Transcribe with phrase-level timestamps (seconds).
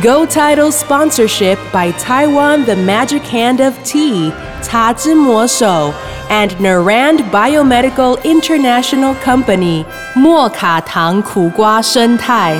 [0.00, 4.30] Go Title sponsorship by Taiwan The Magic Hand of Tea,
[4.62, 5.92] Ta Zhi Mo So,
[6.30, 9.84] and Narand Biomedical International Company,
[10.14, 12.56] 莫卡糖苦瓜生态。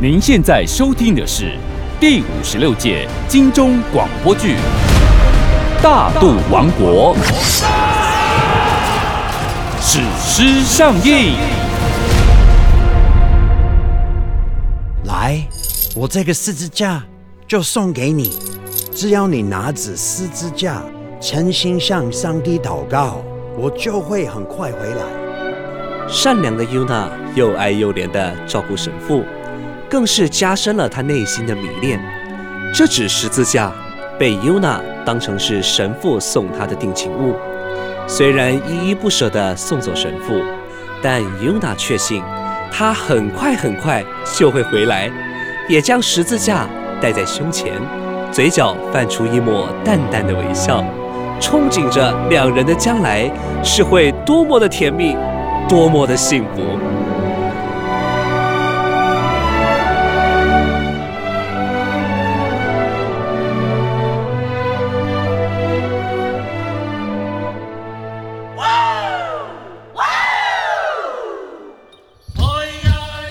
[0.00, 1.58] 您现在收听的是
[1.98, 4.54] 第五十六届金钟广播剧
[5.82, 7.16] 《大肚王国》，
[9.80, 11.57] 史诗上映。
[15.28, 15.46] 来，
[15.94, 17.04] 我这个十字架
[17.46, 18.32] 就送给你，
[18.94, 20.82] 只要你拿着十字架，
[21.20, 23.22] 诚心向上帝祷告，
[23.58, 26.08] 我就会很快回来。
[26.08, 29.22] 善良的尤娜又爱又怜地照顾神父，
[29.90, 32.00] 更是加深了他内心的迷恋。
[32.72, 33.70] 这只十字架
[34.18, 37.34] 被尤娜当成是神父送他的定情物，
[38.06, 40.40] 虽然依依不舍地送走神父，
[41.02, 42.22] 但尤娜确信
[42.70, 44.04] 他很快很快
[44.36, 45.10] 就会回来，
[45.68, 46.66] 也将十字架
[47.00, 47.72] 戴在胸前，
[48.32, 50.84] 嘴角泛出一抹淡淡的微笑，
[51.40, 53.30] 憧憬着两人的将来
[53.62, 55.16] 是会多么的甜蜜。
[55.68, 56.62] 多么的幸福！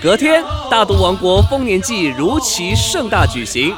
[0.00, 3.74] 隔天，大肚王国丰年祭如期盛大举行，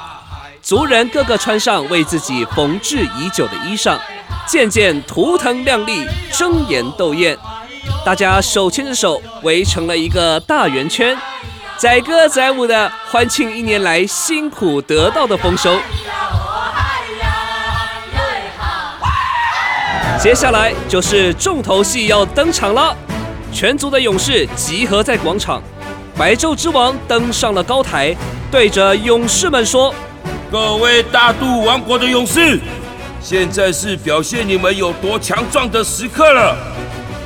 [0.61, 3.99] 族人个个穿上为自己缝制已久的衣裳，
[4.47, 7.39] 件件图腾亮丽，争妍斗艳。
[8.05, 11.17] 大家手牵着手围成了一个大圆圈，
[11.79, 15.79] 载歌载舞的欢庆一年来辛苦得到的丰收。
[20.21, 22.95] 接下来就是重头戏要登场了，
[23.55, 25.63] 全族的勇士集合在广场，
[26.21, 28.15] 白昼之王登上了高台，
[28.51, 29.95] 对着勇士们说
[30.53, 32.61] ：“各位大肚王国的勇士，
[33.23, 36.55] 现在是表现你们有多强壮的时刻了。”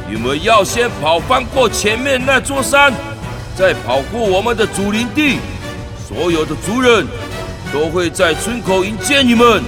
[0.09, 2.95] 你们要先跑翻过前面那座山，
[3.57, 5.39] 再跑过我们的祖林地。
[6.07, 7.05] 所有的族人
[7.73, 9.61] 都会在村口迎接你们。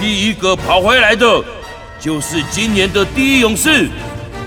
[0.00, 1.26] 第一个跑回来的，
[1.98, 3.88] 就是今年的第一勇士，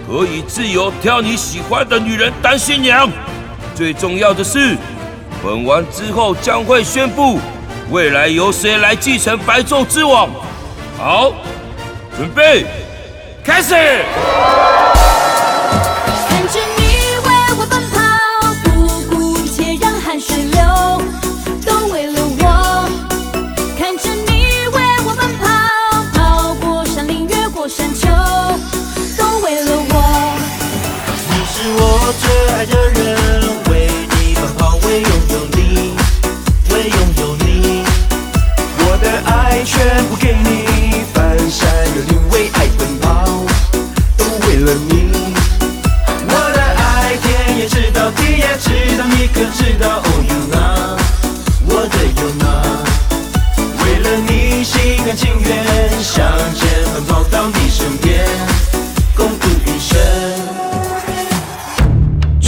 [0.08, 3.12] 可以自由挑你喜欢的女人当新娘。
[3.80, 4.76] 最重要的是，
[5.42, 7.40] 本王之后将会宣布
[7.92, 10.28] 未来由谁来继承白昼之王。
[10.98, 11.32] 好，
[12.18, 12.66] 准备，
[13.42, 13.74] 开始。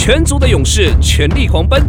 [0.04, 1.80] 全族的勇士全力狂奔，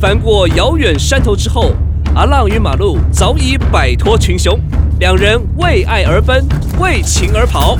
[0.00, 1.72] 翻过遥远山头之后，
[2.14, 4.56] 阿浪与马路早已摆脱群雄，
[5.00, 6.46] 两人为爱而奔，
[6.78, 7.76] 为情而跑。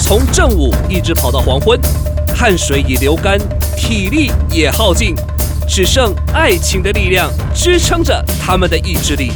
[0.00, 1.78] 从正午一直跑到黄昏，
[2.34, 3.38] 汗水已流干，
[3.76, 5.14] 体力也耗尽，
[5.68, 9.30] 只剩爱情的力量支撑着他们的意志力。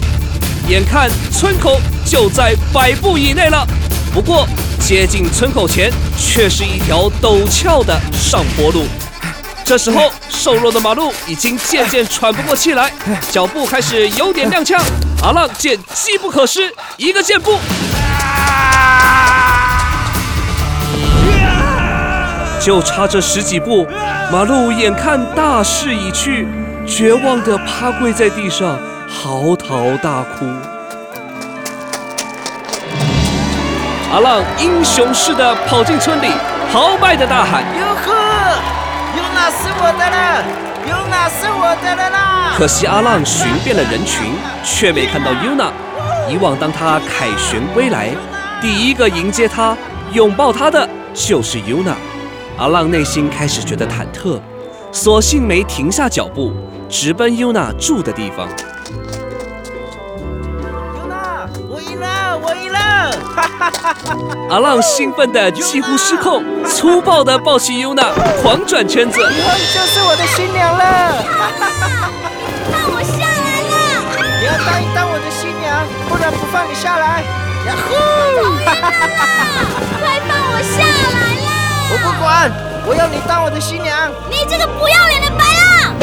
[0.69, 3.65] 眼看村口就在百步以内了，
[4.13, 4.45] 不过
[4.87, 8.85] 接近村口前却是一条陡峭的上坡路。
[9.65, 12.93] 这时候，瘦弱的马路已经渐渐喘不过气来，
[13.33, 14.81] 脚步开始有点踉跄。
[15.25, 17.59] 阿浪见机不可失，一个箭步，
[22.61, 23.89] 就差这十几步，
[24.31, 26.47] 马路眼看大势已去，
[26.87, 28.79] 绝望地趴跪在地上，
[29.09, 30.47] 嚎啕大哭。
[34.17, 36.29] 阿浪英雄似的跑进村里，
[36.73, 38.15] 豪迈的大喊哟呵，
[39.15, 40.43] 尤娜是我的了！
[40.89, 42.55] 尤娜是我的了啦！
[42.57, 44.33] 可惜阿浪寻遍了人群，
[44.65, 45.69] 却没看到 Yuna。
[46.31, 48.09] 以往当他凯旋归来，
[48.59, 49.77] 第一个迎接他、
[50.15, 51.93] 拥抱他的就是 Yuna。
[52.57, 54.41] 阿浪内心开始觉得忐忑，
[54.93, 56.55] 索性没停下脚步，
[56.89, 58.49] 直奔 Yuna 住的地方。
[64.51, 68.13] 阿浪兴奋的几乎失控，粗暴的抱起 Yuna，
[68.43, 69.21] 狂转圈子。
[69.21, 71.25] 以后你就是我的新娘了！
[72.71, 73.75] 放我下来了！
[74.41, 77.23] 你要答应当我的新娘，不然不放你下来！
[77.67, 77.95] 呀呼！
[80.01, 81.51] 快放我下来啦！
[81.91, 82.51] 我不管，
[82.87, 84.11] 我要你当我的新娘！
[84.31, 85.95] 你这个不要脸的白浪！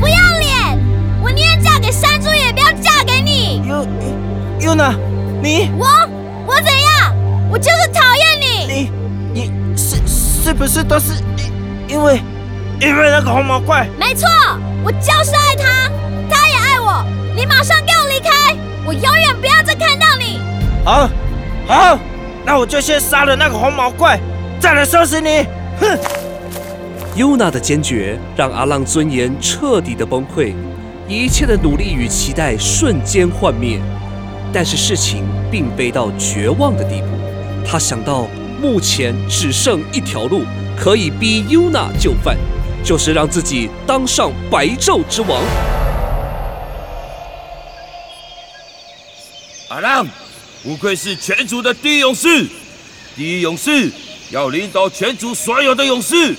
[0.00, 0.78] 不要脸！
[1.22, 3.62] 我宁愿嫁给山猪，也不要嫁给你！
[3.66, 3.86] 尤
[4.60, 4.92] 尤娜，
[5.42, 5.86] 你我
[6.54, 7.16] 我怎样？
[7.50, 8.66] 我就是讨厌你！
[8.72, 8.90] 你
[9.32, 12.22] 你是是不是都是因因为
[12.80, 13.88] 因为那个红毛怪？
[13.98, 14.28] 没错，
[14.84, 15.90] 我就是爱他，
[16.30, 17.04] 他也爱我。
[17.34, 18.56] 你马上给我离开！
[18.86, 20.38] 我永远不要再看到你！
[20.84, 21.10] 好，
[21.66, 21.98] 好，
[22.44, 24.20] 那我就先杀了那个红毛怪，
[24.60, 25.44] 再来收拾你！
[25.80, 25.98] 哼
[27.16, 30.54] ！Yuna 的坚决让阿浪尊严彻底的崩溃，
[31.08, 33.80] 一切的努力与期待瞬间幻灭。
[34.56, 37.08] 但是事情并非到绝望的地步，
[37.66, 38.28] 他想到
[38.62, 40.44] 目前只剩一条路
[40.78, 42.36] 可以逼 Yuna 就范，
[42.84, 45.42] 就是让自己当上白昼之王。
[49.70, 50.06] 阿浪，
[50.62, 52.46] 不愧是全族的第一勇士。
[53.16, 53.90] 第一勇士
[54.30, 56.32] 要领导全族所有的勇士，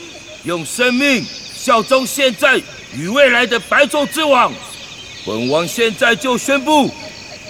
[0.46, 1.22] 用生命
[1.54, 2.62] 效忠现在
[2.96, 4.54] 与未来的白昼之王。
[5.26, 6.90] 本王现在就宣布，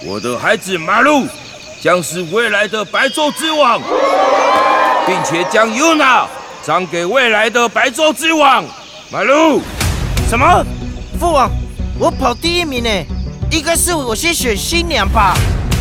[0.08, 1.26] 我的孩子马路
[1.80, 3.80] 将是未来的白昼之王，
[5.04, 6.26] 并且将 Yuna
[6.62, 8.64] 赏给未来的白昼之王。
[9.10, 9.60] 马路，
[10.28, 10.64] 什么？
[11.18, 11.50] 父王，
[11.98, 12.88] 我跑第一名呢，
[13.50, 15.34] 应该是我先选新娘吧？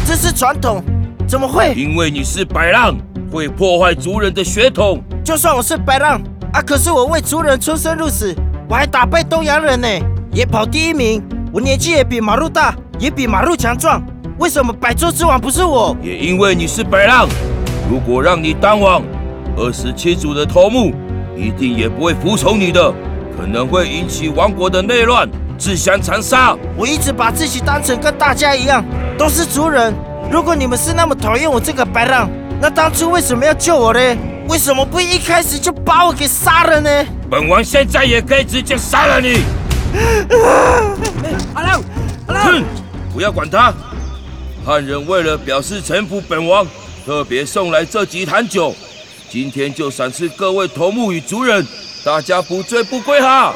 [0.08, 0.84] 这是传统，
[1.28, 1.76] 怎么会？
[1.76, 2.98] 因为你是白浪，
[3.32, 5.04] 会破坏族人的血统。
[5.24, 6.20] 就算我是白浪
[6.52, 8.36] 啊，可是我为族人出生入死，
[8.68, 9.88] 我还打败东洋人呢，
[10.34, 11.22] 也跑第一名。
[11.54, 14.04] 我年纪也比马路大，也比马路强壮。
[14.38, 15.96] 为什么百兽之王不是我？
[16.04, 17.26] 也因为你是白浪，
[17.90, 19.02] 如果让你当王，
[19.56, 20.94] 二十七族的头目
[21.38, 22.94] 一定也不会服从你的，
[23.38, 26.54] 可能会引起王国的内乱，自相残杀。
[26.76, 28.84] 我一直把自己当成跟大家一样，
[29.18, 29.94] 都是族人。
[30.30, 32.30] 如果你们是那么讨厌我这个白浪，
[32.60, 34.00] 那当初为什么要救我呢？
[34.50, 36.90] 为什么不一开始就把我给杀了呢？
[37.32, 39.40] 本王现在也可以直接杀了你。
[41.56, 41.82] 阿浪，
[42.28, 42.64] 阿浪，哼，
[43.14, 43.74] 不要管他。
[44.66, 46.66] 汉人为了表示臣服本王，
[47.06, 48.74] 特别送来这几坛酒，
[49.30, 51.64] 今天就赏赐各位头目与族人，
[52.04, 53.54] 大家不醉不归哈。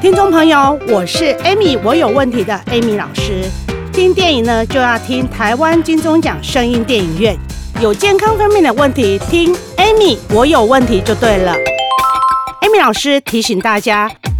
[0.00, 3.42] 听众朋友，我是 Amy，我有问题的 Amy 老师。
[3.92, 7.36] 听电影呢，就要听台湾金钟奖声音电影院。
[7.82, 11.52] 有健康方面的问题，听 Amy，我有问题就对了。
[12.62, 14.10] Amy 老师提醒大家，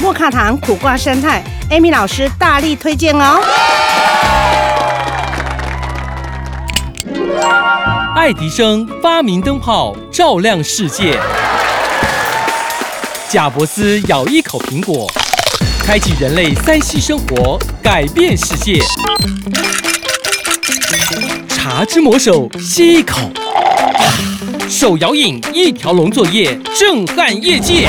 [0.00, 3.40] 莫卡糖苦瓜生态，Amy 老师大力推荐哦。
[8.16, 11.18] 爱迪生发明灯泡，照亮世界。
[13.28, 15.10] 贾伯斯咬一口苹果，
[15.84, 18.80] 开启人类三 C 生活，改变世界。
[21.48, 23.18] 茶之魔手吸一口，
[24.68, 27.88] 手摇饮一条龙作业，震撼业界。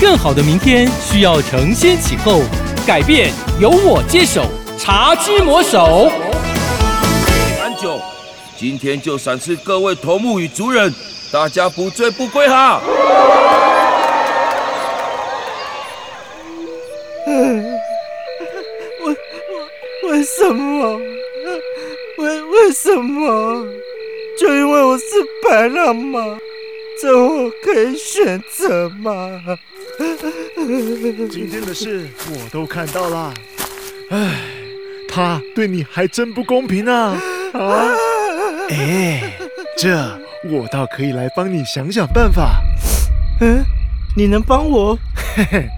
[0.00, 2.42] 更好的明天需要承先启后，
[2.86, 4.44] 改变由我接手。
[4.78, 6.08] 茶之魔手。
[8.56, 10.94] 今天就赏赐各位头目与族人，
[11.32, 12.80] 大家不醉不归哈。
[19.02, 19.16] 为
[20.08, 21.00] 为什么？
[22.18, 23.66] 为为什么？
[24.38, 25.04] 就因为我是
[25.44, 26.38] 白狼吗？
[27.00, 29.40] 这我可以选择吗？
[31.30, 33.34] 今天的事我都看到了，
[34.10, 34.40] 唉，
[35.08, 37.16] 他对你还真不公平啊！
[37.52, 37.86] 啊，
[38.70, 39.32] 哎，
[39.76, 39.96] 这
[40.50, 42.60] 我倒可以来帮你想想办法。
[43.40, 43.64] 嗯，
[44.16, 44.96] 你能帮我？
[45.34, 45.68] 嘿嘿，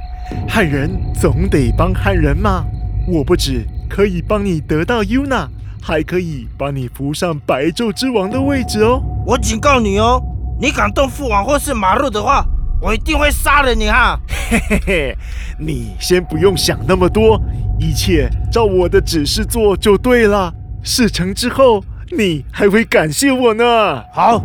[0.46, 2.64] 汉人总得帮汉人嘛。
[3.08, 5.48] 我不止可以帮你得到 Yuna，
[5.80, 9.02] 还可以帮你扶上白昼之王的位置哦。
[9.26, 10.22] 我警告你哦，
[10.60, 12.44] 你敢动父王或是马路的话，
[12.80, 14.18] 我一定会杀了你哈！
[14.48, 15.18] 嘿嘿嘿，
[15.58, 17.38] 你先不用想那么多，
[17.78, 20.52] 一切照我的指示做就对了。
[20.82, 21.84] 事成之后，
[22.16, 24.02] 你还会感谢我呢。
[24.14, 24.42] 好，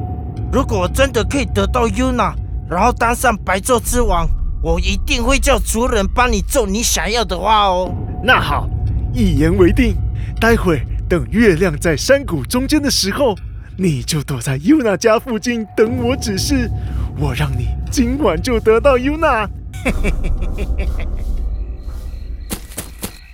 [0.52, 2.34] 如果我真的可以得到 Yuna，
[2.70, 4.28] 然后当上白昼之王，
[4.62, 7.90] 我一定会叫族人帮你做你想要的话哦。
[8.22, 8.70] 那好，
[9.14, 9.96] 一言为定。
[10.42, 13.34] 待会等月亮在山谷中间的时候，
[13.78, 16.70] 你就躲在 Yuna 家附近等我指示。
[17.18, 19.48] 我让你今晚就得到 Yuna。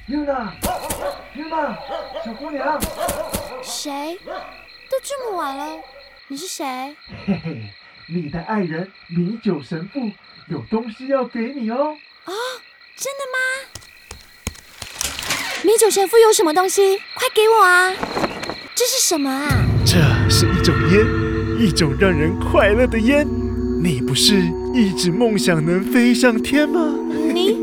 [0.08, 1.76] Yuna，Yuna，
[2.24, 2.80] 小姑娘。
[3.64, 4.20] 谁？
[4.24, 5.80] 都这么晚了，
[6.28, 6.96] 你是谁？
[7.26, 7.72] 嘿嘿，
[8.08, 10.00] 你的爱人米酒神父
[10.48, 11.98] 有东西要给你哦。
[12.26, 12.32] 啊，
[12.96, 13.40] 真的吗？
[15.64, 17.00] 米酒神父有什么东西？
[17.16, 17.92] 快给我啊！
[18.76, 19.48] 这是什么啊？
[19.84, 19.98] 这
[20.30, 21.04] 是一种烟，
[21.60, 23.28] 一种让人快乐的烟。
[23.84, 24.36] 你不是
[24.76, 26.94] 一直梦想能飞上天吗？
[27.34, 27.58] 你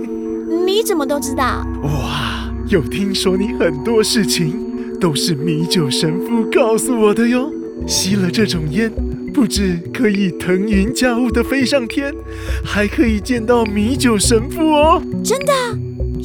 [0.66, 1.64] 你怎么都知道？
[1.84, 4.52] 哇，有听说你很多事情
[4.98, 7.52] 都是米酒神父告诉我的哟。
[7.87, 8.92] 吸了这种烟，
[9.32, 12.12] 不止可以腾云驾雾的飞上天，
[12.64, 15.00] 还可以见到米酒神父哦。
[15.22, 15.52] 真的？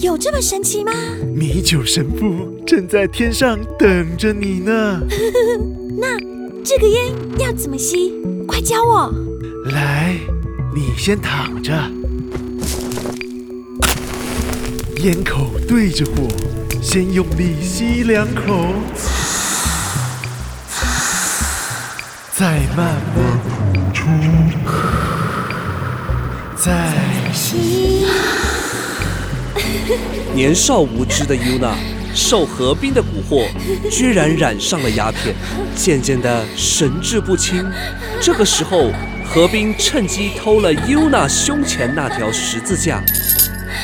[0.01, 0.91] 有这么神奇吗？
[1.35, 5.01] 米酒神父正在天上等着你呢。
[6.01, 6.17] 那
[6.63, 8.11] 这个烟要怎么吸？
[8.47, 9.13] 快教我。
[9.71, 10.15] 来，
[10.75, 11.71] 你先躺着，
[14.97, 16.27] 烟口对着火，
[16.81, 18.73] 先用力吸两口，
[22.33, 23.39] 再慢慢
[23.93, 24.09] 吐出，
[26.57, 26.93] 再
[27.33, 28.05] 吸。
[30.33, 31.75] 年少无知的 Yuna
[32.13, 33.47] 受何冰的蛊惑，
[33.89, 35.33] 居然染上了鸦片，
[35.73, 37.65] 渐渐的神志不清。
[38.19, 38.91] 这个时候，
[39.33, 43.01] 何冰趁机偷了 Yuna 胸前那条十字架。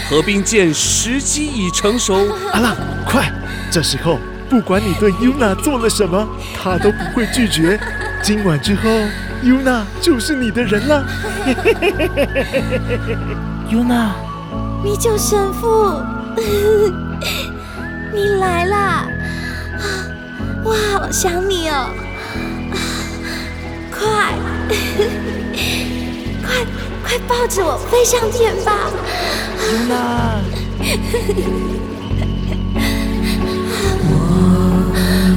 [0.08, 2.13] 何冰见时机已成熟，
[2.53, 3.34] 阿浪，快！
[3.72, 7.79] 这时候，不管你对 Yuna 做了什么，她都不会拒绝。
[8.22, 8.88] 今晚之后
[9.44, 11.03] ，Yuna 就是你的人了。
[13.72, 14.10] Yuna，
[14.84, 16.00] 米酒神父，
[18.13, 19.08] 你来啦！
[20.63, 21.88] 哇，好想你哦！
[23.91, 24.36] 快，
[26.46, 26.48] 快，
[27.04, 28.92] 快抱着我飞上天吧！
[34.12, 34.14] 我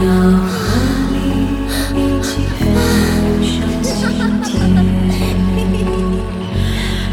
[0.05, 0.07] 要
[0.49, 0.61] 和
[1.15, 2.61] 你一起飞
[3.43, 4.01] 上青
[4.43, 4.51] 天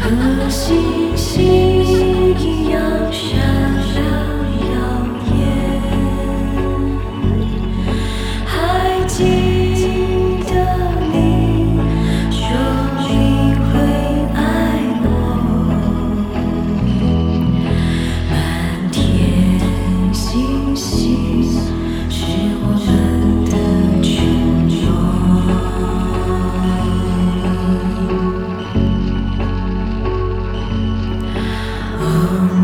[0.00, 0.04] 和
[0.48, 1.69] 星星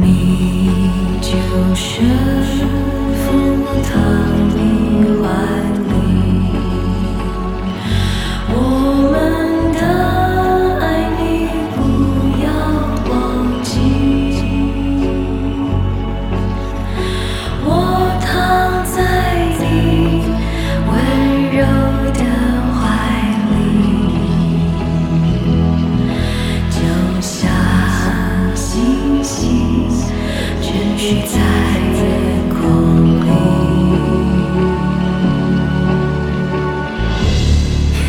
[0.03, 2.03] 你就是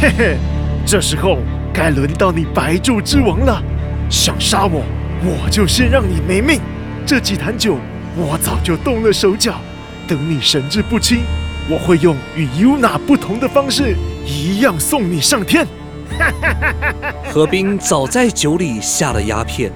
[0.08, 0.38] 嘿嘿，
[0.86, 1.40] 这时候
[1.74, 3.62] 该轮到你白昼之王了。
[4.10, 4.82] 想杀我，
[5.22, 6.62] 我就先让你没命。
[7.06, 7.76] 这几坛酒，
[8.16, 9.56] 我早就动了手脚。
[10.08, 11.24] 等你神志不清，
[11.70, 15.68] 我会用与 Yuna 不同的方式，一样送你上天。
[17.30, 19.70] 何冰早在酒里下了鸦片。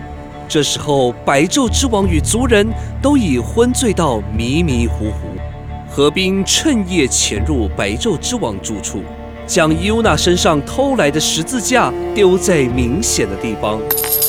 [0.48, 2.66] 这时候，白昼之王与族人
[3.02, 5.36] 都已昏醉到迷迷糊糊。
[5.90, 9.04] 何冰趁夜潜入白昼之王住处，
[9.52, 13.78] 将 Yuna 身上偷来的十字架丢在明显的地方，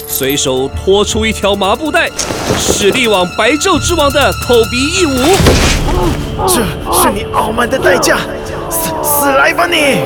[0.09, 2.11] 随手拖出一条麻布袋，
[2.59, 5.11] 使力往白昼之王的口鼻一捂。
[6.49, 6.55] 这
[6.93, 8.19] 是你傲慢的代价，
[8.69, 10.01] 死死来吧你！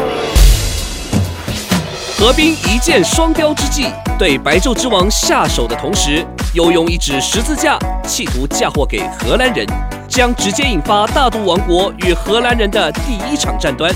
[2.19, 3.87] 何冰一箭双雕之际，
[4.19, 9.67] 对白昼之王下手的同时，又用一指十字架企图嫁祸给荷兰人，
[10.07, 13.91] 将直接引发大都王国与荷兰人的第一场战端。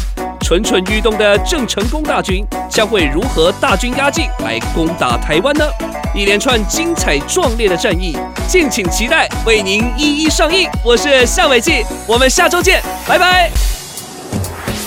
[0.50, 5.64] 蠢蠢欲动的郑成功大军将会如何大军压境来攻打台湾呢？
[6.12, 10.68] 一连串精彩壮烈的战役，敬请期待，为您一一上映。
[10.84, 13.48] 我是夏伟记，我们下周见，拜拜。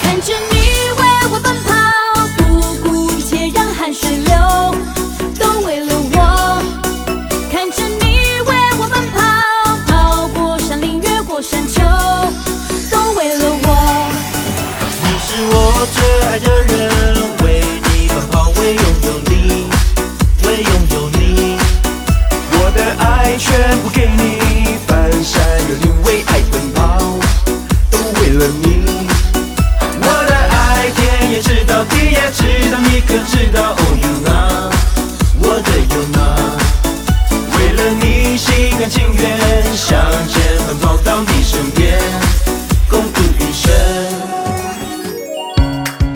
[0.02, 4.76] 看着你为我奔跑，不顾一切让汗水流，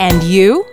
[0.00, 0.64] and you?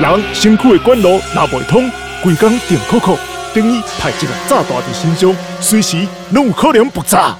[0.00, 1.90] 人辛苦的管路拉袂通，
[2.22, 3.18] 规工电扣扣，
[3.54, 7.34] 等于派一个炸弹伫身上，随时拢有可能爆炸。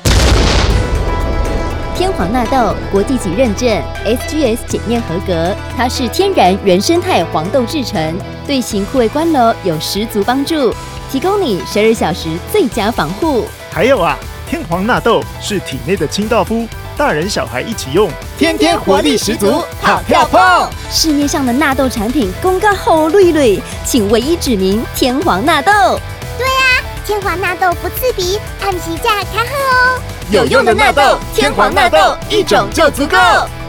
[1.95, 3.69] 天皇纳豆国际级认证
[4.07, 8.15] ，SGS 检验合格，它是天然原生态黄豆制成，
[8.47, 10.75] 对型护卫官楼有十足帮助，
[11.13, 13.47] 提供你十二小时最佳防护。
[13.71, 20.67] 还有啊，天皇纳豆是体内的清道夫，大人小孩一起用，天天活力十足，好跳蹦！
[20.91, 25.71] 市面上的纳豆产品公告后绿绿，请唯一指明天皇纳豆。
[26.39, 30.01] 对啊，天皇纳豆不刺鼻，按时价开喝哦。
[30.31, 33.19] 有用的纳豆，天皇纳豆一种就足够。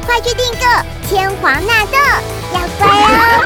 [0.06, 0.66] 快去订购
[1.06, 1.98] 天皇纳豆，
[2.54, 3.46] 要乖哦。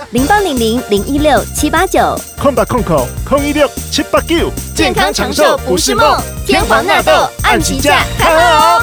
[0.12, 8.82] 零八零零零一六七八九，空八空口空一六七八九，健康长寿不是梦，天皇纳豆按期价开喝哦。